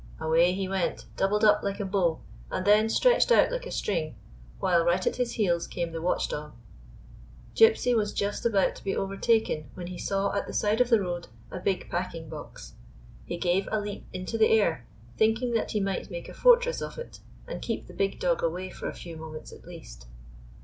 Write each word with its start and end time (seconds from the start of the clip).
Away 0.19 0.53
he 0.53 0.67
went, 0.67 1.05
doubled 1.15 1.43
up 1.45 1.61
like 1.61 1.79
a 1.79 1.85
bow, 1.85 2.21
and 2.49 2.65
then 2.65 2.89
stretched 2.89 3.31
out 3.31 3.51
like 3.51 3.67
a 3.67 3.71
string, 3.71 4.15
while 4.59 4.83
right 4.83 5.05
at 5.05 5.17
his 5.17 5.33
heels 5.33 5.67
came 5.67 5.91
the 5.91 6.01
watchdog. 6.01 6.53
Gypsy 7.53 7.95
was 7.95 8.11
just 8.11 8.43
about 8.43 8.73
to 8.77 8.83
be 8.83 8.95
overtaken 8.95 9.69
when 9.75 9.85
he 9.85 9.99
saw 9.99 10.33
at 10.33 10.47
the 10.47 10.53
side 10.55 10.81
of 10.81 10.89
the 10.89 10.99
road 11.01 11.27
a 11.51 11.59
big 11.59 11.87
packing 11.91 12.29
box. 12.29 12.73
He 13.27 13.37
gave 13.37 13.69
a 13.71 13.79
leap 13.79 14.07
into 14.11 14.39
the 14.39 14.47
air, 14.49 14.87
thinking 15.17 15.51
that 15.53 15.69
he 15.69 15.79
might 15.79 16.09
make 16.09 16.27
a 16.27 16.33
fortress 16.33 16.81
of 16.81 16.97
it, 16.97 17.19
and 17.47 17.61
keep 17.61 17.85
the 17.85 17.93
big 17.93 18.19
dog 18.19 18.41
away 18.41 18.71
for 18.71 18.87
a 18.89 18.95
few 18.95 19.15
moments, 19.17 19.51
at 19.53 19.65
least. 19.65 20.07